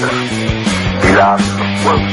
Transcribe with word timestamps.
Los 0.00 1.42
Pueblos. 1.84 2.12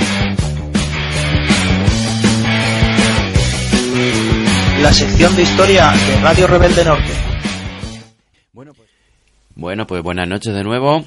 La 4.82 4.92
sección 4.92 5.34
de 5.38 5.44
historia 5.44 5.94
de 5.94 6.22
Radio 6.22 6.48
Rebelde 6.48 6.84
Norte. 6.84 7.14
Bueno, 9.56 9.88
pues 9.88 10.04
buenas 10.04 10.28
noches 10.28 10.54
de 10.54 10.64
nuevo. 10.64 11.06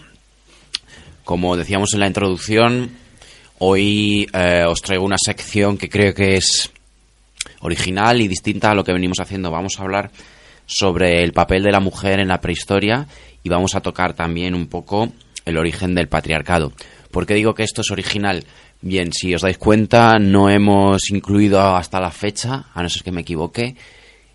Como 1.25 1.55
decíamos 1.57 1.93
en 1.93 2.01
la 2.01 2.07
introducción, 2.07 2.93
hoy 3.59 4.27
eh, 4.33 4.65
os 4.67 4.81
traigo 4.81 5.05
una 5.05 5.19
sección 5.19 5.77
que 5.77 5.91
creo 5.91 6.15
que 6.15 6.37
es 6.37 6.71
original 7.61 8.23
y 8.23 8.29
distinta 8.29 8.71
a 8.71 8.75
lo 8.75 8.85
que 8.85 8.95
venimos 8.95 9.21
haciendo. 9.21 9.51
Vamos 9.51 9.79
a 9.79 9.83
hablar 9.83 10.11
sobre 10.65 11.23
el 11.23 11.35
papel 11.35 11.63
de 11.63 11.73
la 11.73 11.81
mujer 11.81 12.21
en 12.21 12.29
la 12.29 12.41
prehistoria 12.41 13.07
y 13.43 13.51
vamos 13.51 13.75
a 13.75 13.83
tocar 13.83 14.15
también 14.15 14.55
un 14.55 14.67
poco 14.67 15.13
el 15.45 15.59
origen 15.59 15.95
del 15.95 16.09
patriarcado. 16.09 16.73
¿Por 17.11 17.27
qué 17.27 17.35
digo 17.35 17.55
que 17.55 17.63
esto 17.63 17.81
es 17.81 17.91
original? 17.91 18.45
Bien, 18.83 19.13
si 19.13 19.35
os 19.35 19.43
dais 19.43 19.59
cuenta, 19.59 20.19
no 20.19 20.49
hemos 20.49 21.11
incluido 21.11 21.61
hasta 21.61 22.01
la 22.01 22.11
fecha, 22.11 22.67
a 22.73 22.83
no 22.83 22.89
ser 22.89 23.03
que 23.03 23.13
me 23.13 23.21
equivoque, 23.21 23.77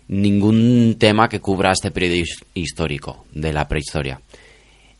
ningún 0.08 0.96
tema 0.98 1.28
que 1.28 1.40
cubra 1.40 1.72
este 1.72 1.90
periodo 1.90 2.24
histórico 2.54 3.26
de 3.32 3.52
la 3.52 3.66
prehistoria. 3.66 4.20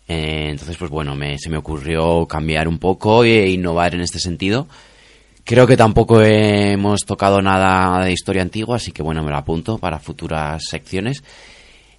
Eh, 0.08 0.48
entonces, 0.50 0.76
pues 0.76 0.90
bueno, 0.90 1.14
me, 1.14 1.38
se 1.38 1.50
me 1.50 1.56
ocurrió 1.56 2.26
cambiar 2.26 2.68
un 2.68 2.78
poco 2.78 3.24
e 3.24 3.48
innovar 3.48 3.94
en 3.94 4.00
este 4.00 4.18
sentido. 4.18 4.68
Creo 5.44 5.66
que 5.66 5.76
tampoco 5.76 6.22
hemos 6.22 7.02
tocado 7.02 7.40
nada 7.40 8.04
de 8.04 8.12
historia 8.12 8.42
antigua, 8.42 8.76
así 8.76 8.90
que 8.90 9.02
bueno, 9.02 9.22
me 9.22 9.30
lo 9.30 9.36
apunto 9.36 9.78
para 9.78 10.00
futuras 10.00 10.64
secciones. 10.68 11.22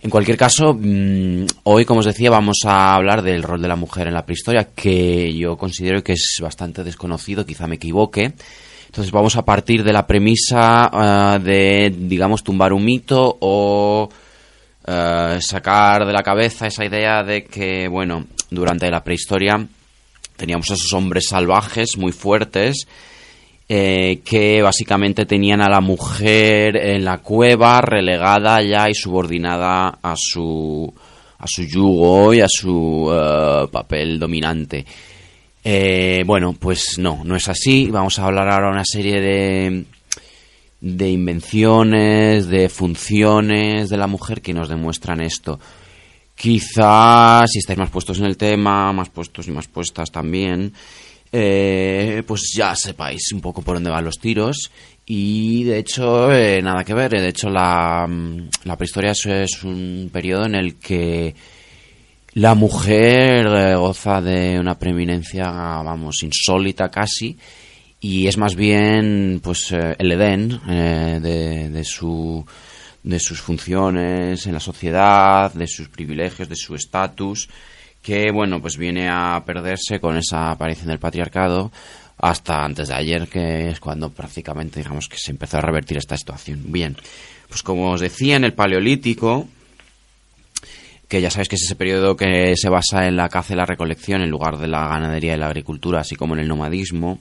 En 0.01 0.09
cualquier 0.09 0.37
caso, 0.37 0.73
mm, 0.79 1.45
hoy, 1.63 1.85
como 1.85 2.01
os 2.01 2.05
decía, 2.05 2.29
vamos 2.29 2.57
a 2.65 2.93
hablar 2.93 3.23
del 3.23 3.43
rol 3.43 3.61
de 3.61 3.67
la 3.67 3.75
mujer 3.75 4.07
en 4.07 4.13
la 4.13 4.25
prehistoria, 4.25 4.69
que 4.75 5.33
yo 5.33 5.57
considero 5.57 6.03
que 6.03 6.13
es 6.13 6.37
bastante 6.41 6.83
desconocido, 6.83 7.45
quizá 7.45 7.67
me 7.67 7.75
equivoque. 7.75 8.33
Entonces 8.85 9.11
vamos 9.11 9.35
a 9.35 9.43
partir 9.43 9.83
de 9.83 9.93
la 9.93 10.07
premisa 10.07 10.89
eh, 10.93 11.39
de, 11.43 11.95
digamos, 11.97 12.43
tumbar 12.43 12.73
un 12.73 12.85
mito 12.85 13.37
o 13.41 14.09
eh, 14.85 15.39
sacar 15.41 16.05
de 16.05 16.13
la 16.13 16.23
cabeza 16.23 16.67
esa 16.67 16.85
idea 16.85 17.23
de 17.23 17.43
que, 17.43 17.87
bueno, 17.87 18.25
durante 18.49 18.89
la 18.89 19.03
prehistoria 19.03 19.67
teníamos 20.37 20.69
esos 20.69 20.93
hombres 20.93 21.27
salvajes 21.27 21.97
muy 21.97 22.11
fuertes 22.11 22.87
eh, 23.69 24.21
que 24.23 24.61
básicamente 24.61 25.25
tenían 25.25 25.61
a 25.61 25.69
la 25.69 25.81
mujer 25.81 26.77
en 26.77 27.03
la 27.03 27.17
cueva 27.17 27.81
relegada 27.81 28.61
ya 28.61 28.89
y 28.89 28.93
subordinada 28.93 29.99
a 30.01 30.13
su 30.15 30.93
a 31.39 31.45
su 31.47 31.63
yugo 31.63 32.33
y 32.33 32.41
a 32.41 32.47
su 32.47 33.11
eh, 33.11 33.67
papel 33.71 34.19
dominante. 34.19 34.85
Eh, 35.63 36.23
bueno, 36.25 36.53
pues 36.53 36.97
no, 36.97 37.23
no 37.23 37.35
es 37.35 37.47
así. 37.49 37.91
Vamos 37.91 38.17
a 38.17 38.25
hablar 38.25 38.49
ahora 38.49 38.71
una 38.71 38.85
serie 38.85 39.19
de, 39.19 39.85
de 40.79 41.09
invenciones, 41.09 42.47
de 42.47 42.69
funciones 42.69 43.89
de 43.89 43.97
la 43.97 44.07
mujer 44.07 44.41
que 44.41 44.53
nos 44.53 44.69
demuestran 44.69 45.21
esto. 45.21 45.59
Quizás, 46.35 47.51
si 47.51 47.59
estáis 47.59 47.79
más 47.79 47.89
puestos 47.89 48.19
en 48.19 48.25
el 48.25 48.37
tema, 48.37 48.93
más 48.93 49.09
puestos 49.09 49.47
y 49.47 49.51
más 49.51 49.67
puestas 49.67 50.11
también, 50.11 50.71
eh, 51.31 52.23
pues 52.25 52.53
ya 52.55 52.75
sepáis 52.75 53.31
un 53.33 53.41
poco 53.41 53.61
por 53.61 53.75
dónde 53.75 53.89
van 53.89 54.05
los 54.05 54.19
tiros. 54.19 54.71
Y 55.09 55.63
de 55.63 55.79
hecho, 55.79 56.33
eh, 56.33 56.61
nada 56.61 56.83
que 56.83 56.93
ver. 56.93 57.11
De 57.11 57.29
hecho, 57.29 57.49
la, 57.49 58.07
la 58.65 58.75
prehistoria 58.75 59.11
es, 59.11 59.63
un 59.63 60.09
periodo 60.11 60.45
en 60.45 60.55
el 60.55 60.75
que 60.75 61.33
la 62.33 62.55
mujer 62.55 63.47
eh, 63.47 63.75
goza 63.75 64.21
de 64.21 64.59
una 64.59 64.77
preeminencia, 64.77 65.49
vamos, 65.49 66.23
insólita 66.23 66.89
casi. 66.89 67.37
Y 68.01 68.27
es 68.27 68.37
más 68.37 68.55
bien, 68.55 69.39
pues, 69.41 69.71
eh, 69.71 69.95
el 69.97 70.11
Edén 70.11 70.59
de, 71.23 71.83
su, 71.85 72.45
de 73.01 73.19
sus 73.19 73.39
funciones 73.39 74.45
en 74.45 74.53
la 74.53 74.59
sociedad, 74.59 75.53
de 75.53 75.67
sus 75.67 75.87
privilegios, 75.87 76.49
de 76.49 76.55
su 76.57 76.75
estatus 76.75 77.47
que 78.01 78.31
bueno, 78.31 78.61
pues 78.61 78.77
viene 78.77 79.09
a 79.09 79.43
perderse 79.45 79.99
con 79.99 80.17
esa 80.17 80.51
aparición 80.51 80.87
del 80.87 80.99
patriarcado 80.99 81.71
hasta 82.17 82.63
antes 82.63 82.87
de 82.87 82.95
ayer, 82.95 83.27
que 83.27 83.69
es 83.69 83.79
cuando 83.79 84.09
prácticamente 84.09 84.79
digamos 84.79 85.07
que 85.07 85.17
se 85.17 85.31
empezó 85.31 85.57
a 85.57 85.61
revertir 85.61 85.97
esta 85.97 86.17
situación. 86.17 86.61
Bien, 86.65 86.97
pues 87.47 87.63
como 87.63 87.91
os 87.91 88.01
decía, 88.01 88.35
en 88.35 88.43
el 88.43 88.53
Paleolítico, 88.53 89.47
que 91.07 91.21
ya 91.21 91.29
sabéis 91.29 91.49
que 91.49 91.55
es 91.55 91.63
ese 91.63 91.75
periodo 91.75 92.17
que 92.17 92.53
se 92.55 92.69
basa 92.69 93.07
en 93.07 93.15
la 93.15 93.29
caza 93.29 93.53
y 93.53 93.57
la 93.57 93.65
recolección 93.65 94.21
en 94.21 94.29
lugar 94.29 94.57
de 94.57 94.67
la 94.67 94.87
ganadería 94.87 95.35
y 95.35 95.37
la 95.37 95.47
agricultura, 95.47 96.01
así 96.01 96.15
como 96.15 96.33
en 96.33 96.41
el 96.41 96.47
nomadismo, 96.47 97.19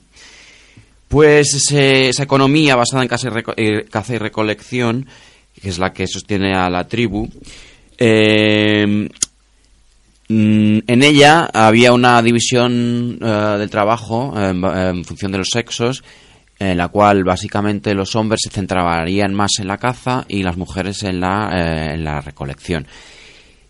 pues 1.07 1.53
ese, 1.53 2.09
esa 2.09 2.23
economía 2.23 2.75
basada 2.75 3.03
en 3.03 3.07
caza 3.07 3.29
y, 3.29 3.63
eh, 3.63 3.85
caza 3.85 4.15
y 4.15 4.17
recolección, 4.17 5.07
que 5.61 5.69
es 5.69 5.79
la 5.79 5.93
que 5.93 6.05
sostiene 6.07 6.53
a 6.53 6.69
la 6.69 6.87
tribu, 6.87 7.29
eh, 7.97 9.09
en 10.29 11.03
ella 11.03 11.49
había 11.53 11.93
una 11.93 12.21
división 12.21 13.17
uh, 13.21 13.57
del 13.57 13.69
trabajo 13.69 14.33
en, 14.35 14.63
en, 14.63 15.05
función 15.05 15.31
de 15.31 15.37
los 15.37 15.49
sexos, 15.49 16.03
en 16.59 16.77
la 16.77 16.89
cual 16.89 17.23
básicamente 17.23 17.93
los 17.93 18.15
hombres 18.15 18.41
se 18.43 18.49
centrarían 18.49 19.33
más 19.33 19.59
en 19.59 19.67
la 19.67 19.77
caza 19.77 20.25
y 20.27 20.43
las 20.43 20.57
mujeres 20.57 21.03
en 21.03 21.19
la, 21.19 21.49
eh, 21.53 21.93
en 21.93 22.03
la 22.03 22.19
recolección. 22.19 22.87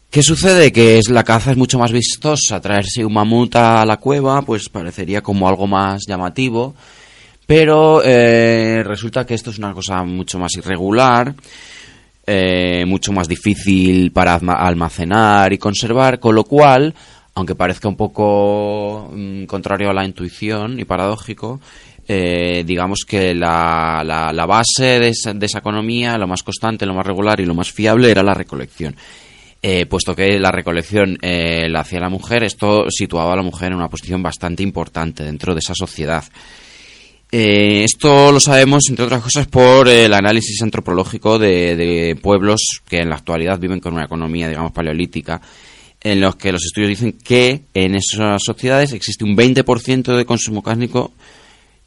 ¿Qué 0.09 0.23
sucede? 0.23 0.71
Que 0.71 0.97
es, 0.97 1.09
la 1.09 1.23
caza 1.23 1.51
es 1.51 1.57
mucho 1.57 1.77
más 1.77 1.91
vistosa. 1.91 2.61
Traerse 2.61 3.03
un 3.03 3.13
mamut 3.13 3.55
a 3.57 3.85
la 3.85 3.97
cueva, 3.97 4.41
pues 4.41 4.69
parecería 4.69 5.21
como 5.21 5.49
algo 5.49 5.67
más 5.67 6.05
llamativo. 6.07 6.75
Pero 7.45 8.01
eh, 8.03 8.83
resulta 8.85 9.25
que 9.25 9.33
esto 9.33 9.51
es 9.51 9.57
una 9.57 9.73
cosa 9.73 10.03
mucho 10.03 10.39
más 10.39 10.55
irregular 10.55 11.35
eh, 12.27 12.85
mucho 12.85 13.13
más 13.13 13.27
difícil 13.27 14.11
para 14.11 14.35
almacenar 14.35 15.53
y 15.53 15.57
conservar, 15.57 16.19
con 16.19 16.35
lo 16.35 16.43
cual, 16.43 16.93
aunque 17.33 17.55
parezca 17.55 17.87
un 17.87 17.95
poco 17.95 19.09
mm, 19.13 19.45
contrario 19.45 19.89
a 19.89 19.93
la 19.93 20.05
intuición 20.05 20.79
y 20.79 20.83
paradójico, 20.85 21.61
eh, 22.05 22.63
digamos 22.65 23.05
que 23.07 23.33
la, 23.33 24.01
la, 24.05 24.45
base 24.45 24.99
de 24.99 25.09
esa, 25.09 25.33
de 25.33 25.45
esa, 25.45 25.59
economía, 25.59 26.17
lo 26.17 26.27
más 26.27 26.43
constante, 26.43 26.85
lo 26.85 26.93
más 26.93 27.05
regular 27.05 27.39
y 27.39 27.45
lo 27.45 27.55
más 27.55 27.71
fiable 27.71 28.11
era 28.11 28.23
la 28.23 28.33
recolección. 28.33 28.95
Eh, 29.61 29.85
puesto 29.87 30.15
que 30.15 30.39
la 30.39 30.51
recolección 30.51 31.17
eh, 31.21 31.67
la 31.69 31.79
hacía 31.79 31.99
la 31.99 32.09
mujer, 32.09 32.43
esto 32.43 32.89
situaba 32.89 33.33
a 33.33 33.35
la 33.35 33.41
mujer 33.41 33.71
en 33.71 33.77
una 33.77 33.89
posición 33.89 34.21
bastante 34.21 34.63
importante 34.63 35.23
dentro 35.23 35.53
de 35.53 35.59
esa 35.59 35.73
sociedad. 35.73 36.23
Eh, 37.31 37.83
esto 37.83 38.31
lo 38.31 38.39
sabemos, 38.39 38.83
entre 38.89 39.05
otras 39.05 39.21
cosas, 39.21 39.47
por 39.47 39.89
el 39.89 40.13
análisis 40.13 40.61
antropológico 40.61 41.37
de, 41.37 41.75
de, 41.75 42.15
pueblos 42.15 42.81
que 42.87 42.99
en 42.99 43.09
la 43.09 43.17
actualidad 43.17 43.59
viven 43.59 43.81
con 43.81 43.93
una 43.93 44.05
economía, 44.05 44.47
digamos, 44.47 44.71
paleolítica, 44.71 45.41
en 46.01 46.21
los 46.21 46.37
que 46.37 46.53
los 46.53 46.63
estudios 46.63 46.89
dicen 46.89 47.13
que 47.13 47.63
en 47.73 47.95
esas 47.95 48.41
sociedades 48.43 48.93
existe 48.93 49.25
un 49.25 49.35
20% 49.35 50.15
de 50.15 50.25
consumo 50.25 50.63
cárnico 50.63 51.11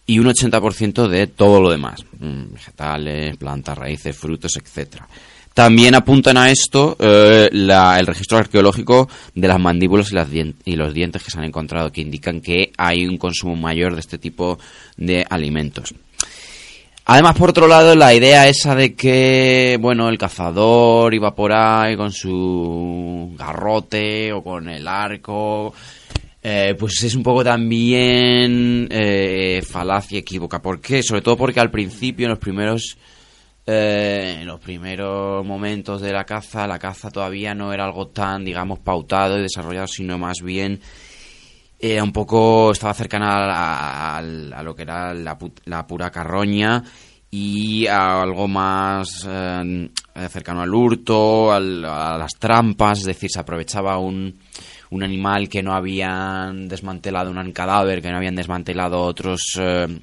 y 0.05 0.19
un 0.19 0.27
80% 0.27 1.09
de 1.09 1.27
todo 1.29 1.63
lo 1.63 1.71
demás, 1.71 2.05
mm, 2.19 2.53
vegetales, 2.53 3.37
plantas, 3.37 3.79
raíces, 3.79 4.17
frutos, 4.17 4.57
etcétera. 4.57 5.09
También 5.55 5.95
apuntan 5.95 6.37
a 6.37 6.51
esto 6.51 6.97
eh, 7.01 7.49
la, 7.53 7.99
el 7.99 8.07
registro 8.07 8.39
arqueológico 8.39 9.09
de 9.35 9.49
las 9.49 9.59
mandíbulas 9.59 10.13
y, 10.13 10.15
las 10.15 10.29
los 10.65 10.95
dientes 10.95 11.23
que 11.23 11.31
se 11.31 11.39
han 11.39 11.45
encontrado, 11.45 11.91
que 11.91 12.01
indican 12.01 12.41
que 12.41 12.73
hay 12.79 13.07
un 13.07 13.19
consumo 13.19 13.57
mayor 13.57 13.95
de 13.95 14.01
este 14.01 14.19
tipo 14.19 14.59
de 14.97 15.27
alimentos. 15.29 15.93
Además, 17.07 17.37
por 17.37 17.51
otro 17.51 17.67
lado, 17.67 17.97
la 17.97 18.15
idea 18.15 18.47
esa 18.47 18.77
de 18.77 18.95
que, 18.95 19.77
bueno, 19.81 20.09
el 20.09 20.17
cazador 20.17 21.13
iba 21.13 21.35
por 21.35 21.53
ahí 21.53 21.97
con 21.97 22.13
su 22.13 23.35
garrote 23.37 24.33
o 24.33 24.45
con 24.45 24.69
el 24.69 24.87
arco, 24.87 25.75
eh, 26.41 26.77
pues 26.79 27.03
es 27.03 27.17
un 27.17 27.25
poco 27.25 27.43
también 27.43 28.87
eh, 28.91 29.61
falacia 29.69 30.21
equívoca. 30.21 30.63
¿Por 30.63 30.81
qué? 30.81 31.03
Sobre 31.03 31.23
todo 31.23 31.37
porque 31.37 31.59
al 31.59 31.73
principio, 31.73 32.27
en 32.27 32.31
los 32.31 32.39
primeros 32.39 32.97
eh, 33.73 34.39
en 34.41 34.47
los 34.47 34.59
primeros 34.59 35.47
momentos 35.47 36.01
de 36.01 36.13
la 36.13 36.25
caza, 36.25 36.67
la 36.67 36.79
caza 36.79 37.11
todavía 37.11 37.55
no 37.55 37.73
era 37.73 37.85
algo 37.85 38.09
tan, 38.09 38.45
digamos, 38.45 38.81
pautado 38.81 39.39
y 39.39 39.43
desarrollado, 39.43 39.87
sino 39.87 40.19
más 40.19 40.39
bien 40.43 40.81
era 41.79 42.03
un 42.03 42.13
poco, 42.13 42.73
estaba 42.73 42.93
cercana 42.93 43.45
a, 43.47 44.17
a, 44.17 44.19
a 44.19 44.63
lo 44.63 44.75
que 44.75 44.83
era 44.83 45.15
la, 45.15 45.39
la, 45.67 45.87
pura 45.87 46.11
carroña 46.11 46.83
y 47.31 47.87
a 47.87 48.23
algo 48.23 48.49
más 48.49 49.27
eh, 49.29 49.89
cercano 50.29 50.63
al 50.63 50.75
hurto, 50.75 51.53
a 51.53 51.61
las 51.61 52.33
trampas, 52.39 52.99
es 52.99 53.07
decir, 53.07 53.31
se 53.31 53.41
aprovechaba 53.41 53.99
un, 53.99 54.37
un 54.91 55.03
animal 55.03 55.49
que 55.49 55.63
no 55.63 55.75
habían 55.75 56.69
desmantelado, 56.69 57.31
un 57.31 57.53
cadáver 57.53 58.03
que 58.03 58.11
no 58.11 58.17
habían 58.17 58.35
desmantelado 58.35 59.01
otros... 59.01 59.41
Eh, 59.59 60.01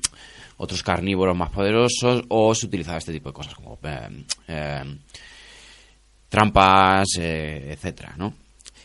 otros 0.57 0.83
carnívoros 0.83 1.37
más 1.37 1.51
poderosos 1.51 2.23
o 2.29 2.53
se 2.53 2.65
utilizaba 2.65 2.97
este 2.97 3.13
tipo 3.13 3.29
de 3.29 3.33
cosas 3.33 3.55
como 3.55 3.79
eh, 3.83 4.25
eh, 4.47 4.97
trampas, 6.29 7.07
eh, 7.19 7.69
etcétera, 7.71 8.15
¿no? 8.17 8.33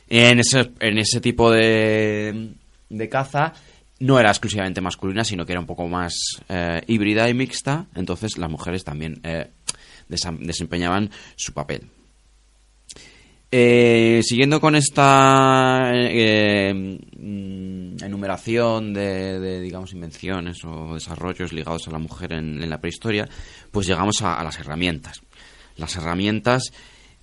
En 0.08 0.40
ese, 0.40 0.72
en 0.80 0.98
ese 0.98 1.20
tipo 1.20 1.50
de, 1.50 2.54
de 2.88 3.08
caza 3.08 3.52
no 4.00 4.18
era 4.18 4.30
exclusivamente 4.30 4.80
masculina, 4.80 5.24
sino 5.24 5.46
que 5.46 5.52
era 5.52 5.60
un 5.60 5.66
poco 5.66 5.88
más 5.88 6.14
eh, 6.48 6.82
híbrida 6.86 7.28
y 7.28 7.34
mixta, 7.34 7.86
entonces 7.94 8.36
las 8.36 8.50
mujeres 8.50 8.84
también 8.84 9.22
desempeñaban 10.08 11.10
su 11.36 11.52
papel. 11.54 11.88
Eh, 13.54 14.22
siguiendo 14.24 14.62
con 14.62 14.74
esta 14.74 15.82
eh, 15.92 16.72
mm, 16.72 18.02
enumeración 18.02 18.94
de, 18.94 19.60
digamos, 19.60 19.92
invenciones 19.92 20.64
o 20.64 20.94
desarrollos 20.94 21.52
ligados 21.52 21.86
a 21.86 21.90
la 21.90 21.98
mujer 21.98 22.32
en, 22.32 22.68
la 22.70 22.80
prehistoria, 22.80 23.28
pues 23.70 23.86
llegamos 23.86 24.22
a, 24.22 24.42
las 24.42 24.58
herramientas. 24.58 25.20
Las 25.76 25.94
herramientas 25.96 26.72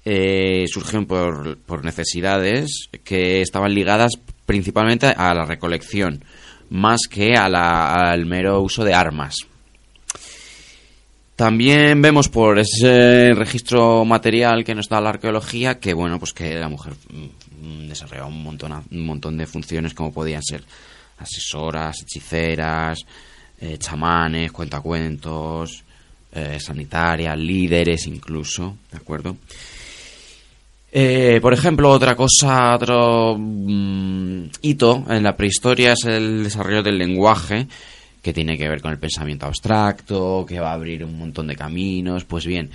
eh, 0.05 0.65
surgen 0.67 1.07
por, 1.07 1.57
por 1.57 1.83
necesidades 1.83 2.89
que 3.03 3.41
estaban 3.41 3.73
ligadas 3.73 4.11
principalmente 4.45 5.07
a 5.07 5.33
la 5.33 5.45
recolección, 5.45 6.23
más 6.69 7.01
que 7.09 7.33
a 7.33 7.49
la- 7.49 8.11
al 8.11 8.27
mero 8.27 8.61
uso 8.61 8.83
de 8.83 8.93
armas. 8.93 9.35
También 11.39 12.01
vemos 12.01 12.27
por 12.27 12.59
ese 12.59 13.33
registro 13.33 14.03
material 14.03 14.65
que 14.65 14.75
nos 14.75 14.89
da 14.89 14.99
la 14.99 15.11
arqueología 15.11 15.79
que 15.79 15.93
bueno 15.93 16.19
pues 16.19 16.33
que 16.33 16.53
la 16.55 16.67
mujer 16.67 16.95
mm, 17.13 17.87
desarrollaba 17.87 18.27
un 18.27 18.43
montón 18.43 18.73
un 18.91 19.05
montón 19.05 19.37
de 19.37 19.47
funciones 19.47 19.93
como 19.93 20.11
podían 20.11 20.43
ser 20.43 20.65
asesoras, 21.17 22.01
hechiceras, 22.01 23.05
eh, 23.57 23.77
chamanes, 23.77 24.51
cuentacuentos, 24.51 25.81
eh, 26.33 26.59
sanitarias, 26.59 27.37
líderes 27.37 28.05
incluso, 28.07 28.75
¿de 28.91 28.97
acuerdo? 28.97 29.37
Eh, 30.91 31.39
por 31.41 31.53
ejemplo, 31.53 31.89
otra 31.89 32.17
cosa, 32.17 32.75
otro 32.75 33.37
mm, 33.39 34.43
hito 34.63 35.05
en 35.07 35.23
la 35.23 35.37
prehistoria 35.37 35.93
es 35.93 36.03
el 36.03 36.43
desarrollo 36.43 36.83
del 36.83 36.97
lenguaje, 36.97 37.65
que 38.21 38.33
tiene 38.33 38.57
que 38.57 38.67
ver 38.67 38.81
con 38.81 38.91
el 38.91 38.99
pensamiento 38.99 39.45
abstracto, 39.45 40.45
que 40.47 40.59
va 40.59 40.71
a 40.71 40.73
abrir 40.73 41.03
un 41.03 41.17
montón 41.17 41.47
de 41.47 41.55
caminos. 41.55 42.25
Pues 42.25 42.45
bien, 42.45 42.69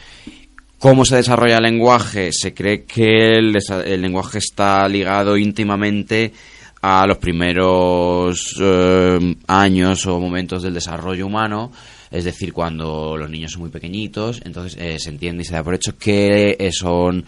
¿cómo 0.79 1.05
se 1.05 1.17
desarrolla 1.17 1.58
el 1.58 1.64
lenguaje? 1.64 2.31
Se 2.32 2.55
cree 2.55 2.85
que 2.85 3.38
el, 3.38 3.52
lenguaje 4.00 4.38
está 4.38 4.88
ligado 4.88 5.37
íntimamente 5.37 6.32
a 6.81 7.06
los 7.06 7.19
primeros 7.19 8.56
eh, 8.61 9.37
años 9.46 10.06
o 10.06 10.20
momentos 10.20 10.62
del 10.62 10.75
desarrollo 10.75 11.26
humano, 11.26 11.73
es 12.11 12.25
decir, 12.25 12.52
cuando 12.52 13.17
los 13.17 13.31
niños 13.31 13.52
son 13.52 13.62
muy 13.62 13.70
pequeñitos, 13.70 14.43
entonces 14.44 14.79
eh, 14.79 14.99
se 14.99 15.08
entiende 15.08 15.43
y 15.43 15.46
se 15.46 15.55
da 15.55 15.64
por 15.64 15.75
hecho 15.75 15.96
que 15.96 16.56
eh, 16.58 16.70
son 16.73 17.25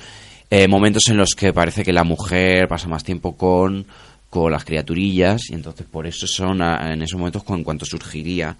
momentos 0.68 1.08
en 1.08 1.16
los 1.16 1.30
que 1.30 1.52
parece 1.52 1.82
que 1.82 1.92
la 1.92 2.04
mujer 2.04 2.68
pasa 2.68 2.86
más 2.86 3.02
tiempo 3.02 3.36
con, 3.36 3.84
con 4.30 4.52
las 4.52 4.64
criaturillas 4.64 5.50
y 5.50 5.54
entonces 5.54 5.86
por 5.90 6.06
eso 6.06 6.26
son 6.26 6.60
en 6.62 7.02
esos 7.02 7.18
momentos 7.18 7.42
con 7.44 7.62
cuanto 7.64 7.84
surgiría 7.86 8.56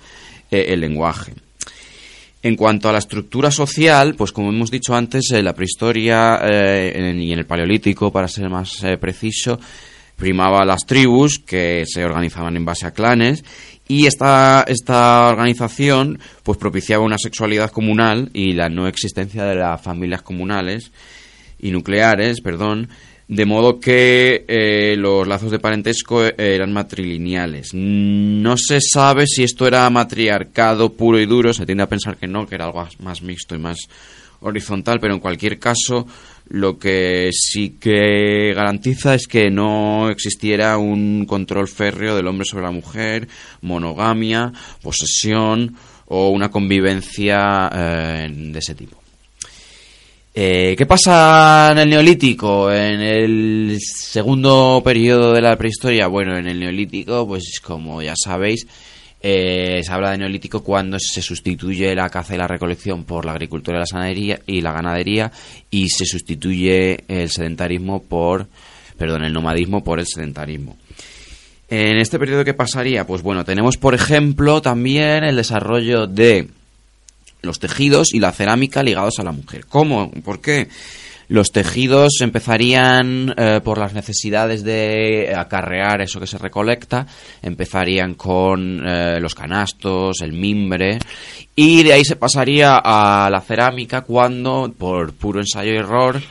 eh, 0.51 0.67
el 0.69 0.81
lenguaje. 0.81 1.33
En 2.43 2.55
cuanto 2.55 2.89
a 2.89 2.93
la 2.93 2.99
estructura 2.99 3.51
social, 3.51 4.15
pues 4.15 4.31
como 4.31 4.51
hemos 4.51 4.71
dicho 4.71 4.95
antes, 4.95 5.31
en 5.33 5.45
la 5.45 5.55
prehistoria 5.55 6.39
eh, 6.45 6.93
en- 6.95 7.21
y 7.21 7.33
en 7.33 7.41
el 7.41 7.47
paleolítico, 7.47 8.13
para 8.13 8.29
ser 8.29 8.49
más 8.49 8.83
eh, 8.85 8.97
preciso, 8.99 9.59
primaba 10.15 10.65
las 10.65 10.87
tribus 10.87 11.39
que 11.41 11.85
se 11.87 12.05
organizaban 12.05 12.57
en 12.57 12.65
base 12.65 12.87
a 12.87 12.93
clanes 12.93 13.45
y 13.89 14.07
esta, 14.07 14.65
esta 14.69 15.27
organización 15.29 16.19
pues 16.43 16.57
propiciaba 16.59 17.05
una 17.05 17.19
sexualidad 17.19 17.71
comunal 17.71 18.31
y 18.33 18.53
la 18.53 18.69
no 18.69 18.87
existencia 18.87 19.45
de 19.45 19.57
las 19.57 19.81
familias 19.83 20.23
comunales 20.23 20.91
y 21.59 21.71
nucleares, 21.71 22.41
perdón, 22.41 22.89
de 23.29 23.45
modo 23.45 23.81
que 23.81 24.45
eh, 24.47 24.95
los 24.97 25.27
lazos 25.27 25.51
de 25.51 25.59
parentesco 25.59 26.25
eh, 26.25 26.35
eran 26.37 26.73
matrilineales. 26.73 27.71
No 27.75 28.57
se 28.57 28.81
sabe 28.81 29.27
si 29.27 29.43
esto 29.43 29.67
era 29.67 29.89
matriarcado 29.91 30.93
puro 30.93 31.19
y 31.19 31.27
duro, 31.27 31.53
se 31.53 31.67
tiende 31.67 31.85
a 31.85 31.89
pensar 31.89 32.17
que 32.17 32.29
no, 32.29 32.47
que 32.47 32.55
era 32.55 32.67
algo 32.67 32.87
más 33.01 33.23
mixto 33.23 33.55
y 33.55 33.59
más 33.59 33.79
horizontal, 34.41 34.99
pero 35.01 35.15
en 35.15 35.21
cualquier 35.21 35.59
caso 35.59 36.07
lo 36.49 36.79
que 36.79 37.31
sí 37.33 37.77
que 37.81 38.53
garantiza 38.55 39.15
es 39.15 39.27
que 39.27 39.51
no 39.51 40.09
existiera 40.11 40.79
un 40.79 41.25
control 41.27 41.67
férreo 41.67 42.15
del 42.15 42.29
hombre 42.29 42.45
sobre 42.45 42.65
la 42.65 42.71
mujer, 42.71 43.27
monogamia, 43.63 44.53
posesión 44.83 45.75
o 46.07 46.29
una 46.31 46.51
convivencia 46.51 47.69
eh, 47.75 48.29
de 48.31 48.59
ese 48.59 48.77
tipo. 48.77 49.06
Eh, 50.39 50.75
¿Qué 50.77 50.85
pasa 50.85 51.71
en 51.73 51.79
el 51.79 51.89
Neolítico? 51.89 52.71
En 52.71 53.01
el 53.01 53.79
segundo 53.81 54.83
periodo 54.85 55.33
de 55.33 55.41
la 55.41 55.57
prehistoria, 55.57 56.09
bueno, 56.09 56.37
en 56.37 56.47
el 56.47 56.61
Neolítico, 56.61 57.27
pues 57.27 57.59
como 57.65 58.03
ya 58.03 58.13
sabéis, 58.23 58.67
eh, 59.23 59.81
se 59.83 59.91
habla 59.91 60.11
de 60.11 60.19
Neolítico 60.19 60.63
cuando 60.63 60.99
se 60.99 61.23
sustituye 61.23 61.95
la 61.95 62.11
caza 62.11 62.35
y 62.35 62.39
la 62.39 62.47
recolección 62.47 63.05
por 63.05 63.25
la 63.25 63.33
agricultura 63.33 63.79
y 63.79 63.81
la 63.81 63.87
ganadería, 63.91 64.41
y 64.47 64.61
la 64.61 64.73
ganadería 64.73 65.33
y 65.71 65.89
se 65.89 66.05
sustituye 66.05 67.05
el 67.09 67.31
sedentarismo 67.31 68.03
por, 68.03 68.47
perdón, 68.99 69.25
el 69.25 69.33
nomadismo 69.33 69.83
por 69.83 70.01
el 70.01 70.07
sedentarismo. 70.07 70.77
En 71.71 71.97
este 71.97 72.19
periodo, 72.19 72.45
¿qué 72.45 72.53
pasaría? 72.53 73.07
Pues 73.07 73.23
bueno, 73.23 73.47
tenemos, 73.47 73.79
por 73.79 73.95
ejemplo, 73.95 74.61
también 74.61 75.25
el 75.25 75.37
desarrollo 75.37 76.07
de 76.07 76.49
los 77.43 77.59
tejidos 77.61 78.13
y 78.15 78.21
la 78.21 78.33
cerámica 78.33 78.83
ligados 78.83 79.19
a 79.19 79.23
la 79.25 79.33
mujer. 79.33 79.67
¿Cómo? 79.67 80.11
¿Por 80.11 80.41
qué? 80.41 80.69
Los 81.29 81.51
tejidos 81.51 82.21
empezarían 82.21 83.35
eh, 83.37 83.61
por 83.65 83.79
las 83.79 83.93
necesidades 83.95 84.63
de 84.63 85.35
acarrear 85.37 86.01
eso 86.01 86.21
que 86.21 86.27
se 86.29 86.39
recolecta, 86.39 87.05
empezarían 87.43 88.15
con 88.15 88.81
eh, 88.87 89.19
los 89.21 89.35
canastos, 89.35 90.21
el 90.21 90.33
mimbre, 90.35 91.01
y 91.57 91.83
de 91.83 91.95
ahí 91.95 92.05
se 92.05 92.15
pasaría 92.15 92.77
a 92.83 93.29
la 93.29 93.41
cerámica 93.41 94.03
cuando, 94.03 94.73
por 94.79 95.15
puro 95.15 95.41
ensayo 95.41 95.73
y 95.73 95.77
error, 95.79 96.23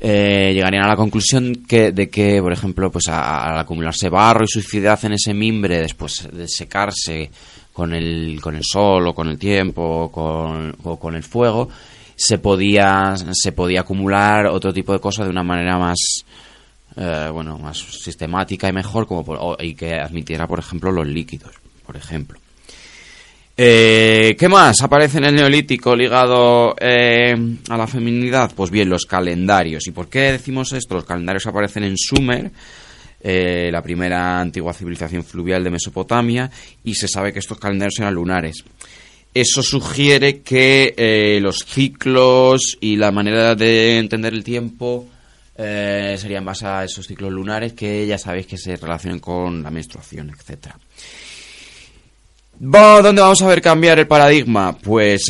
eh, 0.00 0.50
llegarían 0.54 0.84
a 0.84 0.88
la 0.88 0.96
conclusión 0.96 1.54
que, 1.68 1.92
de 1.92 2.08
que, 2.10 2.40
por 2.42 2.52
ejemplo, 2.52 2.90
pues 2.90 3.08
a- 3.08 3.52
al 3.52 3.58
acumularse 3.58 4.08
barro 4.08 4.44
y 4.44 4.48
suciedad 4.48 4.98
en 5.04 5.12
ese 5.12 5.32
mimbre, 5.32 5.78
después 5.80 6.28
de 6.32 6.46
secarse 6.48 7.30
con 7.78 7.94
el, 7.94 8.40
con 8.42 8.56
el 8.56 8.64
sol 8.64 9.06
o 9.06 9.14
con 9.14 9.28
el 9.28 9.38
tiempo 9.38 9.80
o 9.82 10.10
con, 10.10 10.74
o 10.82 10.98
con 10.98 11.14
el 11.14 11.22
fuego, 11.22 11.68
se 12.16 12.38
podía, 12.38 13.14
se 13.32 13.52
podía 13.52 13.82
acumular 13.82 14.46
otro 14.48 14.72
tipo 14.72 14.92
de 14.92 14.98
cosas 14.98 15.26
de 15.26 15.30
una 15.30 15.44
manera 15.44 15.78
más, 15.78 15.96
eh, 16.96 17.28
bueno, 17.32 17.56
más 17.56 17.78
sistemática 17.78 18.68
y 18.68 18.72
mejor, 18.72 19.06
como 19.06 19.24
por- 19.24 19.62
y 19.64 19.74
que 19.76 19.94
admitiera, 19.94 20.48
por 20.48 20.58
ejemplo, 20.58 20.90
los 20.90 21.06
líquidos, 21.06 21.52
por 21.86 21.96
ejemplo. 21.96 22.36
Eh, 23.60 24.36
¿Qué 24.38 24.48
más 24.48 24.82
aparece 24.82 25.18
en 25.18 25.24
el 25.26 25.34
Neolítico 25.36 25.94
ligado 25.94 26.74
eh, 26.80 27.34
a 27.68 27.76
la 27.76 27.86
feminidad? 27.86 28.52
Pues 28.56 28.70
bien, 28.70 28.88
los 28.88 29.04
calendarios. 29.04 29.86
¿Y 29.86 29.92
por 29.92 30.08
qué 30.08 30.32
decimos 30.32 30.72
esto? 30.72 30.94
Los 30.96 31.04
calendarios 31.04 31.46
aparecen 31.46 31.84
en 31.84 31.96
Sumer, 31.96 32.50
eh, 33.20 33.70
la 33.72 33.82
primera 33.82 34.40
antigua 34.40 34.72
civilización 34.72 35.24
fluvial 35.24 35.64
de 35.64 35.70
Mesopotamia, 35.70 36.50
y 36.84 36.94
se 36.94 37.08
sabe 37.08 37.32
que 37.32 37.40
estos 37.40 37.58
calendarios 37.58 37.98
eran 37.98 38.14
lunares. 38.14 38.64
Eso 39.34 39.62
sugiere 39.62 40.40
que 40.40 40.94
eh, 40.96 41.38
los 41.42 41.64
ciclos 41.66 42.78
y 42.80 42.96
la 42.96 43.10
manera 43.10 43.54
de 43.54 43.98
entender 43.98 44.32
el 44.34 44.44
tiempo 44.44 45.06
eh, 45.56 46.16
serían 46.18 46.44
base 46.44 46.66
a 46.66 46.84
esos 46.84 47.06
ciclos 47.06 47.32
lunares 47.32 47.72
que 47.72 48.06
ya 48.06 48.18
sabéis 48.18 48.46
que 48.46 48.56
se 48.56 48.76
relacionan 48.76 49.18
con 49.18 49.62
la 49.62 49.70
menstruación, 49.70 50.30
etcétera. 50.30 50.78
¿Dónde 52.60 53.20
vamos 53.20 53.42
a 53.42 53.46
ver 53.46 53.60
cambiar 53.60 53.98
el 53.98 54.08
paradigma? 54.08 54.76
Pues 54.76 55.26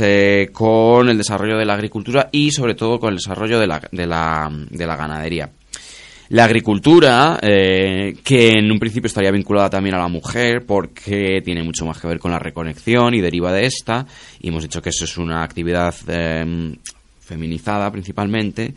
con 0.53 1.09
el 1.09 1.19
desarrollo 1.19 1.59
de 1.59 1.67
la 1.67 1.75
agricultura 1.75 2.29
y 2.33 2.51
sobre 2.51 2.75
todo 2.75 2.99
con 2.99 3.11
el 3.11 3.17
desarrollo 3.17 3.59
de 3.59 3.67
la, 3.67 3.81
de 3.91 4.07
la 4.87 4.97
ganadería. 4.97 5.51
La 6.31 6.45
agricultura, 6.45 7.39
eh, 7.41 8.17
que 8.23 8.51
en 8.51 8.71
un 8.71 8.79
principio 8.79 9.07
estaría 9.07 9.31
vinculada 9.31 9.71
también 9.71 9.95
a 9.95 9.99
la 9.99 10.09
mujer, 10.09 10.67
porque 10.67 11.41
tiene 11.43 11.63
mucho 11.63 11.87
más 11.87 11.99
que 11.99 12.07
ver 12.07 12.19
con 12.19 12.31
la 12.31 12.39
reconexión 12.39 13.15
y 13.15 13.21
deriva 13.21 13.51
de 13.51 13.65
esta, 13.65 14.07
y 14.41 14.49
hemos 14.49 14.63
dicho 14.63 14.83
que 14.83 14.91
eso 14.91 15.05
es 15.05 15.17
una 15.17 15.43
actividad 15.43 15.95
eh, 16.07 16.77
feminizada 17.21 17.91
principalmente, 17.91 18.75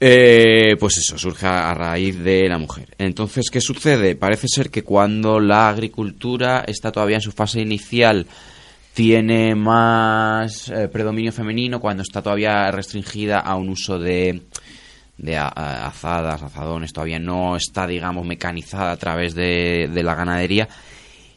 eh, 0.00 0.76
pues 0.78 0.98
eso, 0.98 1.18
surge 1.18 1.46
a 1.46 1.70
a 1.70 1.74
raíz 1.74 2.18
de 2.22 2.48
la 2.48 2.58
mujer. 2.58 2.94
Entonces, 2.98 3.50
¿qué 3.50 3.60
sucede? 3.60 4.14
Parece 4.14 4.46
ser 4.46 4.70
que 4.70 4.84
cuando 4.84 5.40
la 5.40 5.68
agricultura 5.68 6.64
está 6.66 6.92
todavía 6.92 7.16
en 7.16 7.22
su 7.22 7.32
fase 7.32 7.60
inicial, 7.60 8.26
tiene 8.94 9.54
más 9.54 10.68
eh, 10.68 10.88
predominio 10.88 11.32
femenino, 11.32 11.80
cuando 11.80 12.02
está 12.02 12.20
todavía 12.20 12.70
restringida 12.70 13.38
a 13.40 13.56
un 13.56 13.70
uso 13.70 13.98
de, 13.98 14.42
de 15.18 15.36
azadas, 15.36 16.42
azadones, 16.42 16.92
todavía 16.92 17.18
no 17.18 17.56
está, 17.56 17.86
digamos, 17.86 18.24
mecanizada 18.24 18.92
a 18.92 18.96
través 18.96 19.34
de, 19.34 19.90
de 19.92 20.02
la 20.02 20.14
ganadería, 20.14 20.68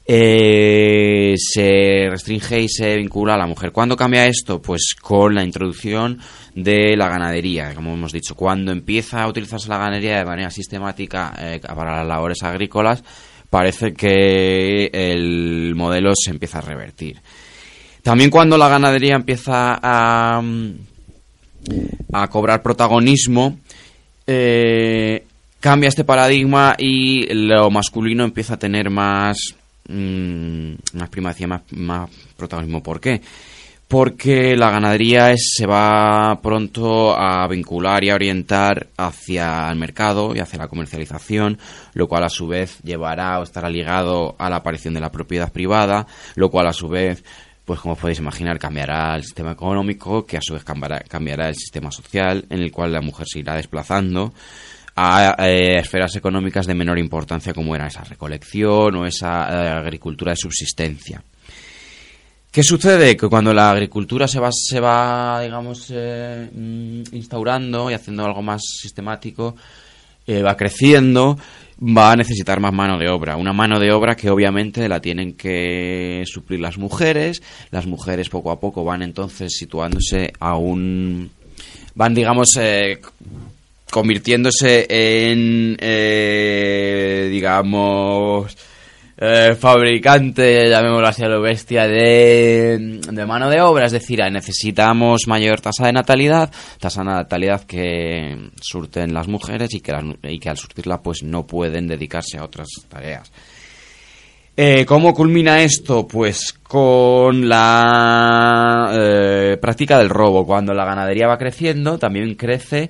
eh, 0.05 1.35
se 1.37 2.07
restringe 2.09 2.61
y 2.61 2.69
se 2.69 2.97
vincula 2.97 3.35
a 3.35 3.37
la 3.37 3.45
mujer. 3.45 3.71
¿Cuándo 3.71 3.95
cambia 3.95 4.25
esto? 4.25 4.61
Pues 4.61 4.95
con 4.99 5.35
la 5.35 5.43
introducción 5.43 6.19
de 6.55 6.97
la 6.97 7.07
ganadería, 7.07 7.73
como 7.75 7.93
hemos 7.93 8.11
dicho. 8.11 8.35
Cuando 8.35 8.71
empieza 8.71 9.21
a 9.21 9.27
utilizarse 9.27 9.69
la 9.69 9.77
ganadería 9.77 10.17
de 10.17 10.25
manera 10.25 10.49
sistemática 10.49 11.33
eh, 11.39 11.59
para 11.59 11.97
las 11.97 12.07
labores 12.07 12.43
agrícolas, 12.43 13.03
parece 13.49 13.93
que 13.93 14.89
el 14.91 15.75
modelo 15.75 16.13
se 16.15 16.31
empieza 16.31 16.57
a 16.59 16.61
revertir. 16.61 17.21
También 18.01 18.31
cuando 18.31 18.57
la 18.57 18.69
ganadería 18.69 19.15
empieza 19.15 19.79
a, 19.81 20.41
a 22.11 22.27
cobrar 22.27 22.63
protagonismo, 22.63 23.59
eh, 24.33 25.25
cambia 25.59 25.89
este 25.89 26.03
paradigma 26.03 26.75
y 26.77 27.33
lo 27.33 27.69
masculino 27.69 28.23
empieza 28.23 28.53
a 28.53 28.59
tener 28.59 28.89
más, 28.89 29.37
mm, 29.89 30.73
más 30.93 31.09
primacía, 31.09 31.47
más, 31.47 31.61
más 31.71 32.09
protagonismo. 32.37 32.81
¿Por 32.81 32.99
qué? 32.99 33.21
porque 33.91 34.55
la 34.55 34.71
ganadería 34.71 35.33
se 35.35 35.65
va 35.65 36.39
pronto 36.41 37.13
a 37.13 37.45
vincular 37.49 38.01
y 38.05 38.09
a 38.09 38.15
orientar 38.15 38.87
hacia 38.95 39.69
el 39.69 39.77
mercado 39.77 40.33
y 40.33 40.39
hacia 40.39 40.59
la 40.59 40.69
comercialización, 40.69 41.57
lo 41.93 42.07
cual 42.07 42.23
a 42.23 42.29
su 42.29 42.47
vez 42.47 42.79
llevará 42.83 43.37
o 43.41 43.43
estará 43.43 43.69
ligado 43.69 44.37
a 44.39 44.49
la 44.49 44.55
aparición 44.55 44.93
de 44.93 45.01
la 45.01 45.11
propiedad 45.11 45.51
privada, 45.51 46.07
lo 46.35 46.49
cual 46.49 46.67
a 46.67 46.73
su 46.73 46.87
vez, 46.87 47.25
pues 47.71 47.79
como 47.79 47.95
podéis 47.95 48.19
imaginar, 48.19 48.59
cambiará 48.59 49.15
el 49.15 49.23
sistema 49.23 49.53
económico, 49.53 50.25
que 50.25 50.35
a 50.35 50.41
su 50.41 50.55
vez 50.55 50.65
cambiará, 50.65 51.47
el 51.47 51.55
sistema 51.55 51.89
social, 51.89 52.43
en 52.49 52.59
el 52.59 52.69
cual 52.69 52.91
la 52.91 52.99
mujer 52.99 53.25
se 53.31 53.39
irá 53.39 53.55
desplazando 53.55 54.33
a 54.93 55.37
eh, 55.47 55.79
esferas 55.79 56.13
económicas 56.17 56.67
de 56.67 56.73
menor 56.73 56.99
importancia 56.99 57.53
como 57.53 57.73
era 57.73 57.87
esa 57.87 58.03
recolección 58.03 58.93
o 58.97 59.05
esa 59.05 59.47
eh, 59.49 59.69
agricultura 59.69 60.33
de 60.33 60.35
subsistencia. 60.35 61.23
¿Qué 62.51 62.61
sucede? 62.61 63.15
Que 63.15 63.29
cuando 63.29 63.53
la 63.53 63.71
agricultura 63.71 64.27
se 64.27 64.41
va, 64.41 64.49
se 64.51 64.81
va 64.81 65.39
digamos, 65.41 65.87
eh, 65.91 66.49
instaurando 67.13 67.89
y 67.89 67.93
haciendo 67.93 68.25
algo 68.25 68.41
más 68.41 68.63
sistemático, 68.81 69.55
eh, 70.27 70.41
va 70.41 70.55
creciendo, 70.55 71.37
va 71.81 72.11
a 72.11 72.15
necesitar 72.15 72.59
más 72.59 72.73
mano 72.73 72.97
de 72.97 73.09
obra. 73.09 73.35
Una 73.37 73.53
mano 73.53 73.79
de 73.79 73.91
obra 73.91 74.15
que 74.15 74.29
obviamente 74.29 74.87
la 74.87 75.01
tienen 75.01 75.33
que 75.33 76.23
suplir 76.25 76.59
las 76.59 76.77
mujeres. 76.77 77.41
Las 77.71 77.87
mujeres 77.87 78.29
poco 78.29 78.51
a 78.51 78.59
poco 78.59 78.83
van 78.83 79.01
entonces 79.01 79.53
situándose 79.57 80.31
a 80.39 80.57
un... 80.57 81.31
van, 81.95 82.13
digamos, 82.13 82.49
eh, 82.59 82.99
convirtiéndose 83.89 84.85
en, 84.89 85.77
digamos 87.31 88.55
eh, 89.23 89.53
fabricante, 89.53 90.67
llamémoslo 90.67 91.07
así 91.07 91.23
a 91.23 91.27
lo 91.27 91.41
bestia, 91.41 91.87
de, 91.87 92.99
mano 93.27 93.51
de 93.51 93.61
obra. 93.61 93.85
Es 93.85 93.91
decir, 93.91 94.19
necesitamos 94.31 95.27
mayor 95.27 95.61
tasa 95.61 95.85
de 95.85 95.93
natalidad, 95.93 96.51
tasa 96.79 97.01
de 97.01 97.11
natalidad 97.11 97.63
que 97.65 98.49
surten 98.59 99.13
las 99.13 99.27
mujeres 99.27 99.75
y 99.75 99.79
que, 99.79 99.93
y 100.23 100.39
que 100.39 100.49
al 100.49 100.57
surtirla 100.57 101.03
pues 101.03 101.21
no 101.21 101.45
pueden 101.45 101.87
dedicarse 101.87 102.39
a 102.39 102.43
otras 102.43 102.67
tareas. 102.89 103.31
Eh, 104.57 104.85
¿Cómo 104.85 105.13
culmina 105.13 105.61
esto? 105.61 106.07
Pues 106.07 106.53
con 106.53 107.47
la 107.47 108.91
eh, 108.93 109.57
práctica 109.61 109.99
del 109.99 110.09
robo. 110.09 110.45
Cuando 110.47 110.73
la 110.73 110.83
ganadería 110.83 111.27
va 111.27 111.37
creciendo, 111.37 111.97
también 111.97 112.33
crece 112.35 112.89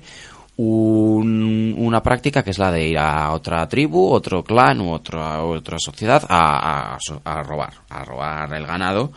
una 0.56 2.02
práctica 2.02 2.42
que 2.42 2.50
es 2.50 2.58
la 2.58 2.70
de 2.70 2.86
ir 2.88 2.98
a 2.98 3.32
otra 3.32 3.66
tribu, 3.68 4.10
otro 4.10 4.44
clan 4.44 4.80
u 4.80 4.92
otra, 4.92 5.42
otra 5.42 5.78
sociedad 5.78 6.24
a, 6.28 6.98
a, 7.24 7.42
robar, 7.42 7.74
a 7.88 8.04
robar 8.04 8.52
el 8.54 8.66
ganado. 8.66 9.12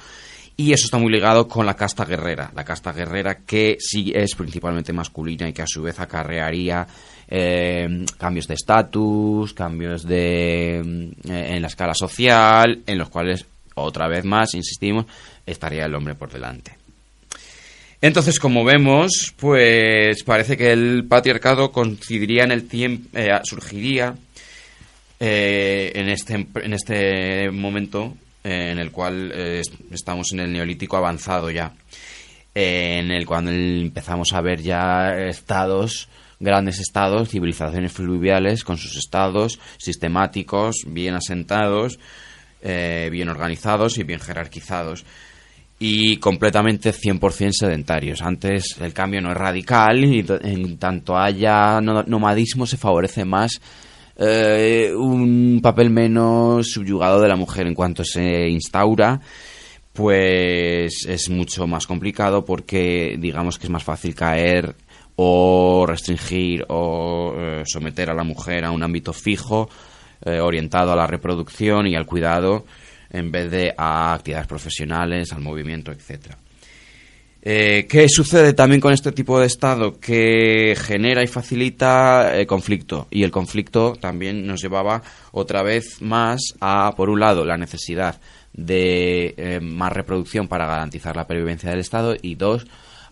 Y 0.58 0.72
eso 0.72 0.86
está 0.86 0.98
muy 0.98 1.12
ligado 1.12 1.50
con 1.50 1.65
la 1.65 1.74
casta 1.74 2.06
guerrera, 2.06 2.50
la 2.56 2.63
casta 2.63 2.94
guerrera 2.94 3.39
que 3.39 3.75
sí 3.77 4.13
es 4.15 4.36
principalmente 4.36 4.94
masculina 4.94 5.50
y 5.50 5.54
que 5.54 5.63
a 5.63 5.68
su 5.68 5.82
vez 5.82 6.00
acarrearía 6.00 6.88
eh, 7.27 8.06
cambios 8.18 8.48
de 8.48 8.54
estatus, 8.54 9.54
cambios 9.54 10.04
de 10.04 10.77
eh, 10.77 11.13
en 11.25 11.62
la 11.62 11.68
escala 11.68 11.94
social, 11.94 12.84
en 12.88 12.98
los 12.98 13.10
cuales 13.10 13.46
otra 13.75 14.08
vez 14.08 14.24
más, 14.24 14.54
insistimos, 14.54 15.06
estaría 15.46 15.86
el 15.86 15.96
hombre 15.96 16.15
por 16.15 16.32
delante. 16.32 16.85
Entonces, 18.01 18.39
como 18.39 18.63
vemos, 18.63 19.33
pues 19.37 20.23
parece 20.23 20.57
que 20.57 20.71
el 20.71 21.05
patriarcado 21.07 21.71
coincidiría 21.71 22.43
en 22.43 22.51
el 22.51 22.67
tiempo, 22.67 23.09
eh, 23.17 23.31
surgiría 23.43 24.15
eh, 25.19 25.91
en, 25.95 26.09
este, 26.09 26.33
en 26.33 26.73
este 26.73 27.49
momento 27.51 28.15
eh, 28.43 28.71
en 28.71 28.79
el 28.79 28.91
cual 28.91 29.31
estamos 29.91 30.33
en 30.33 30.41
el 30.41 30.51
neolítico 30.51 30.97
avanzado 30.97 31.49
ya, 31.49 31.73
en 32.53 33.11
el 33.11 33.25
cual 33.25 33.47
empezamos 33.47 34.33
a 34.33 34.41
ver 34.41 34.61
ya 34.61 35.17
estados, 35.17 36.09
grandes 36.39 36.79
estados, 36.79 37.29
civilizaciones 37.29 37.93
fluviales 37.93 38.65
con 38.65 38.77
sus 38.77 38.97
estados 38.97 39.59
sistemáticos, 39.77 40.83
bien 40.85 41.15
asentados, 41.15 41.97
bien 42.61 43.29
organizados 43.29 43.97
y 43.97 44.03
bien 44.03 44.19
jerarquizados 44.19 45.05
y 45.79 46.17
completamente 46.17 46.91
100% 46.91 47.51
sedentarios. 47.51 48.22
Antes 48.22 48.77
el 48.79 48.94
cambio 48.94 49.22
no 49.22 49.32
es 49.32 49.38
radical 49.38 50.03
y 50.03 50.25
en 50.41 50.77
tanto 50.77 51.17
haya 51.17 51.82
nomadismo 51.82 52.65
se 52.65 52.77
favorece 52.77 53.25
más 53.25 53.62
eh, 54.17 54.94
un 54.96 55.60
papel 55.62 55.89
menos 55.89 56.72
subyugado 56.72 57.20
de 57.20 57.27
la 57.27 57.36
mujer. 57.36 57.67
En 57.67 57.75
cuanto 57.75 58.03
se 58.05 58.48
instaura, 58.48 59.20
pues 59.91 61.05
es 61.08 61.29
mucho 61.29 61.67
más 61.67 61.86
complicado 61.88 62.46
porque 62.46 63.17
digamos 63.20 63.60
que 63.60 63.67
es 63.67 63.72
más 63.72 63.84
fácil 63.84 64.15
caer 64.15 64.75
o 65.17 65.86
restringir 65.88 66.65
o 66.70 67.34
eh, 67.38 67.63
someter 67.65 68.10
a 68.10 68.13
la 68.13 68.24
mujer 68.24 68.65
a 68.65 68.72
un 68.72 68.84
ámbito 68.84 69.13
fijo 69.13 69.70
eh, 70.24 70.39
orientado 70.39 70.91
a 70.91 70.96
la 70.96 71.08
reproducción 71.08 71.88
y 71.88 71.96
al 71.96 72.05
cuidado 72.05 72.65
en 73.09 73.31
vez 73.31 73.51
de 73.51 73.74
a 73.77 74.13
actividades 74.13 74.47
profesionales, 74.47 75.31
al 75.33 75.41
movimiento, 75.41 75.91
etcétera. 75.91 76.38
Eh, 77.47 77.85
¿Qué 77.88 78.09
sucede 78.09 78.53
también 78.53 78.81
con 78.81 78.91
este 78.91 79.12
tipo 79.12 79.39
de 79.39 79.45
Estado? 79.45 80.00
Que 80.00 80.75
genera 80.75 81.21
y 81.21 81.27
facilita 81.27 82.35
eh, 82.35 82.47
conflicto. 82.47 83.07
Y 83.12 83.21
el 83.21 83.29
conflicto 83.29 83.93
también 83.93 84.47
nos 84.47 84.63
llevaba 84.63 85.03
otra 85.31 85.62
vez 85.62 86.01
más 86.01 86.55
a, 86.59 86.95
por 86.97 87.07
un 87.07 87.19
lado, 87.19 87.45
la 87.45 87.55
necesidad 87.55 88.19
de 88.51 89.35
eh, 89.38 89.59
más 89.62 89.93
reproducción 89.93 90.47
para 90.47 90.65
garantizar 90.65 91.15
la 91.15 91.27
pervivencia 91.27 91.69
del 91.69 91.81
Estado 91.81 92.15
y 92.19 92.33
dos, 92.33 92.65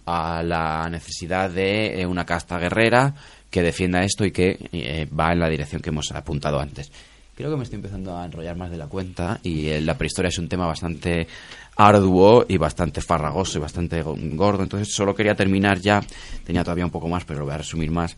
a 0.08 0.42
la 0.42 0.90
necesidad 0.90 1.52
de 1.52 2.04
una 2.10 2.26
casta 2.26 2.58
guerrera 2.58 3.14
que 3.52 3.62
defienda 3.62 4.04
esto 4.04 4.26
y 4.26 4.32
que 4.32 5.08
va 5.18 5.32
en 5.32 5.40
la 5.40 5.48
dirección 5.48 5.80
que 5.80 5.92
hemos 5.92 6.12
apuntado 6.12 6.60
antes. 6.60 6.92
Creo 7.36 7.50
que 7.50 7.58
me 7.58 7.64
estoy 7.64 7.78
empezando 7.78 8.16
a 8.16 8.26
enrollar 8.26 8.56
más 8.56 8.70
de 8.70 8.78
la 8.78 8.86
cuenta 8.88 9.40
y 9.42 9.68
eh, 9.68 9.82
la 9.82 9.98
prehistoria 9.98 10.30
es 10.30 10.38
un 10.38 10.48
tema 10.48 10.68
bastante 10.68 11.28
arduo 11.76 12.46
y 12.48 12.58
bastante 12.58 13.02
farragoso 13.02 13.58
y 13.58 13.62
bastante 13.62 14.04
gordo. 14.04 14.62
Entonces 14.62 14.94
solo 14.94 15.16
quería 15.16 15.34
terminar 15.34 15.80
ya, 15.80 16.00
tenía 16.44 16.64
todavía 16.64 16.86
un 16.86 16.92
poco 16.92 17.08
más, 17.08 17.26
pero 17.26 17.40
lo 17.40 17.46
voy 17.46 17.56
a 17.56 17.58
resumir 17.58 17.90
más, 17.90 18.16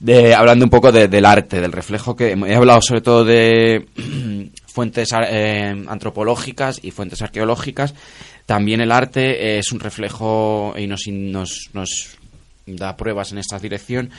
de, 0.00 0.34
hablando 0.34 0.64
un 0.64 0.70
poco 0.70 0.92
del 0.92 1.24
arte, 1.24 1.60
del 1.60 1.72
reflejo 1.72 2.14
que 2.14 2.32
he 2.32 2.54
hablado 2.54 2.80
sobre 2.82 3.00
todo 3.00 3.24
de 3.24 3.86
fuentes 4.66 5.10
eh, 5.12 5.84
antropológicas 5.88 6.80
y 6.82 6.90
fuentes 6.90 7.22
arqueológicas. 7.22 7.94
También 8.46 8.80
el 8.80 8.90
arte 8.90 9.58
es 9.58 9.70
un 9.70 9.80
reflejo 9.80 10.74
y 10.76 10.86
nos, 10.86 11.02
nos, 11.08 11.70
nos 11.74 12.16
da 12.66 12.96
pruebas 12.96 13.32
en 13.32 13.38
esta 13.38 13.58
dirección 13.58 14.10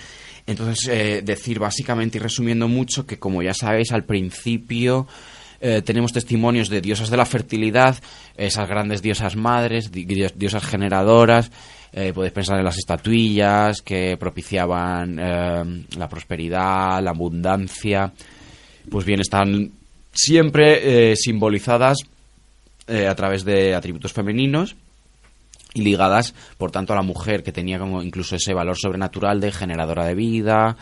entonces, 0.49 0.87
eh, 0.87 1.21
decir 1.23 1.59
básicamente 1.59 2.17
y 2.17 2.21
resumiendo 2.21 2.67
mucho 2.67 3.05
que, 3.05 3.19
como 3.19 3.43
ya 3.43 3.53
sabéis, 3.53 3.91
al 3.91 4.03
principio 4.03 5.07
eh, 5.61 5.83
tenemos 5.83 6.11
testimonios 6.11 6.69
de 6.69 6.81
diosas 6.81 7.11
de 7.11 7.17
la 7.17 7.25
fertilidad, 7.25 7.95
esas 8.35 8.67
grandes 8.67 9.03
diosas 9.03 9.35
madres, 9.35 9.91
diosas 9.91 10.65
generadoras. 10.65 11.51
Eh, 11.93 12.13
podéis 12.13 12.33
pensar 12.33 12.57
en 12.57 12.65
las 12.65 12.79
estatuillas 12.79 13.83
que 13.83 14.17
propiciaban 14.17 15.17
la 15.17 16.09
prosperidad, 16.09 16.99
la 17.03 17.11
abundancia. 17.11 18.11
Pues 18.89 19.05
bien, 19.05 19.19
están 19.19 19.71
siempre 20.11 21.15
simbolizadas 21.15 21.97
a 22.87 23.13
través 23.15 23.45
de 23.45 23.75
atributos 23.75 24.13
femeninos 24.13 24.75
y 25.73 25.81
ligadas, 25.81 26.33
por 26.57 26.71
tanto, 26.71 26.93
a 26.93 26.95
la 26.95 27.01
mujer, 27.01 27.43
que 27.43 27.51
tenía 27.51 27.79
como 27.79 28.01
incluso 28.01 28.35
ese 28.35 28.53
valor 28.53 28.77
sobrenatural 28.77 29.39
de 29.39 29.51
generadora 29.51 30.05
de 30.05 30.15
vida, 30.15 30.77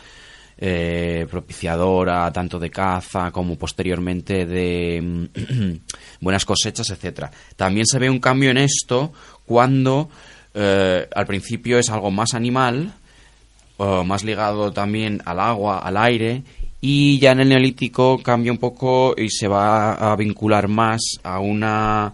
eh, 0.57 1.27
propiciadora 1.29 2.31
tanto 2.31 2.57
de 2.57 2.71
caza 2.71 3.29
como 3.31 3.55
posteriormente 3.57 4.45
de 4.45 5.01
mm, 5.01 5.73
buenas 6.21 6.45
cosechas, 6.45 6.89
etcétera. 6.89 7.29
También 7.55 7.85
se 7.85 7.99
ve 7.99 8.09
un 8.09 8.19
cambio 8.19 8.49
en 8.51 8.57
esto 8.57 9.13
cuando 9.45 10.09
eh, 10.53 11.07
al 11.13 11.25
principio 11.27 11.77
es 11.77 11.89
algo 11.89 12.11
más 12.11 12.33
animal, 12.33 12.93
más 13.77 14.23
ligado 14.23 14.71
también 14.73 15.21
al 15.23 15.39
agua, 15.39 15.77
al 15.77 15.97
aire, 15.97 16.41
y 16.81 17.19
ya 17.19 17.31
en 17.31 17.41
el 17.41 17.49
neolítico 17.49 18.19
cambia 18.23 18.51
un 18.51 18.57
poco 18.57 19.13
y 19.17 19.29
se 19.29 19.47
va 19.47 19.93
a 19.93 20.15
vincular 20.15 20.67
más 20.67 21.01
a 21.21 21.39
una 21.39 22.11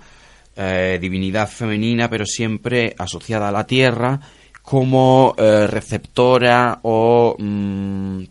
eh, 0.56 1.00
divinidad 1.02 1.50
femenina, 1.50 2.10
pero 2.10 2.26
siempre 2.28 2.96
asociada 3.00 3.50
a 3.50 3.52
la 3.52 3.66
tierra 3.66 4.20
como 4.62 5.34
eh, 5.38 5.66
receptora 5.66 6.80
o 6.84 7.36
mm, 7.38 8.26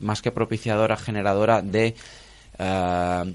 más 0.00 0.20
que 0.20 0.32
propiciadora, 0.32 0.96
generadora 0.96 1.62
de 1.62 1.94
eh, 2.58 3.34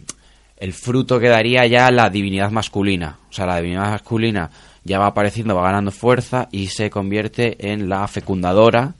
el 0.58 0.74
fruto 0.74 1.18
quedaría 1.18 1.66
ya 1.66 1.90
la 1.92 2.10
divinidad 2.10 2.52
masculina. 2.52 3.18
O 3.30 3.34
sea, 3.34 3.46
la 3.46 3.58
divinidad 3.58 3.92
masculina 3.92 4.50
ya 4.84 5.00
va 5.00 5.08
apareciendo, 5.08 5.56
va 5.56 5.64
ganando 5.64 5.92
fuerza 5.92 6.50
y 6.52 6.68
se 6.68 6.90
convierte 6.90 7.72
en 7.72 7.88
la 7.90 8.08
fecundadora, 8.08 8.94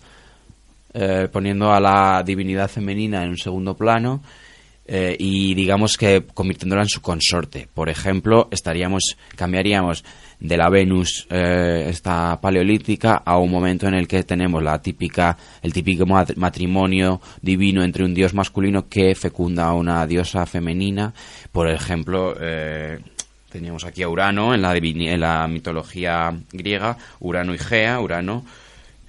poniendo 1.32 1.74
a 1.74 1.82
la 1.82 2.24
divinidad 2.26 2.70
femenina 2.70 3.22
en 3.22 3.32
un 3.32 3.38
segundo 3.38 3.76
plano 3.76 4.22
eh, 4.88 5.16
y 5.18 5.56
digamos 5.56 5.98
que 5.98 6.24
convirtiéndola 6.34 6.84
en 6.84 6.90
su 6.90 7.02
consorte. 7.02 7.68
Por 7.74 7.90
ejemplo, 7.90 8.48
estaríamos, 8.52 9.18
cambiaríamos 9.36 10.04
de 10.40 10.58
la 10.58 10.70
Venus 10.70 11.28
eh, 11.30 11.88
esta 11.90 12.40
paleolítica 12.42 13.22
a 13.26 13.38
un 13.38 13.50
momento 13.50 13.88
en 13.88 13.94
el 13.94 14.08
que 14.08 14.24
tenemos 14.24 14.62
la 14.62 14.82
típica 14.82 15.38
el 15.62 15.74
típico 15.74 16.06
matrimonio 16.06 17.22
divino 17.42 17.84
entre 17.84 18.04
un 18.04 18.14
dios 18.14 18.34
masculino 18.34 18.88
que 18.88 19.16
fecunda 19.16 19.66
a 19.66 19.74
una 19.74 20.06
diosa 20.06 20.46
femenina 20.46 21.14
por 21.52 21.70
ejemplo 21.70 22.36
eh, 22.40 23.00
teníamos 23.50 23.86
aquí 23.86 24.04
a 24.04 24.10
Urano 24.10 24.54
en 24.54 24.62
la 24.62 24.76
en 24.76 25.20
la 25.20 25.48
mitología 25.48 26.38
griega 26.52 26.98
Urano 27.20 27.54
y 27.54 27.58
Gea 27.58 28.00
Urano 28.00 28.44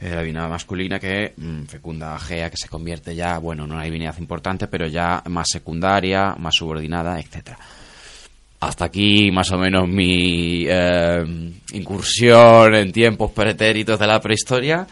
eh, 0.00 0.10
la 0.10 0.20
divinidad 0.20 0.48
masculina 0.48 0.98
que 0.98 1.32
mm, 1.36 1.64
fecunda 1.64 2.14
a 2.14 2.18
Gea 2.18 2.50
que 2.50 2.56
se 2.56 2.68
convierte 2.68 3.14
ya 3.14 3.38
bueno 3.38 3.64
en 3.64 3.72
una 3.72 3.84
divinidad 3.84 4.16
importante 4.18 4.68
pero 4.68 4.86
ya 4.86 5.22
más 5.28 5.48
secundaria 5.50 6.34
más 6.38 6.54
subordinada 6.54 7.18
etcétera 7.18 7.58
hasta 8.60 8.86
aquí 8.86 9.30
más 9.30 9.50
o 9.52 9.58
menos 9.58 9.88
mi 9.88 10.64
eh, 10.66 11.52
incursión 11.72 12.74
en 12.74 12.92
tiempos 12.92 13.30
pretéritos 13.32 13.98
de 13.98 14.06
la 14.06 14.20
prehistoria. 14.20 14.86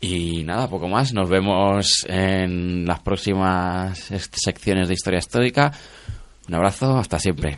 Y 0.00 0.42
nada, 0.44 0.68
poco 0.68 0.88
más. 0.88 1.14
Nos 1.14 1.30
vemos 1.30 2.04
en 2.08 2.84
las 2.84 3.00
próximas 3.00 3.98
secciones 4.32 4.88
de 4.88 4.94
historia 4.94 5.18
histórica. 5.18 5.72
Un 6.48 6.54
abrazo, 6.54 6.98
hasta 6.98 7.18
siempre. 7.18 7.56